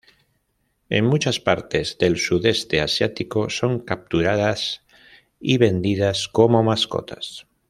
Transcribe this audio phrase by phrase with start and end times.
[0.89, 4.81] En muchas partes del sudeste asiático son capturadas
[5.39, 7.45] y vendidas como mascotas.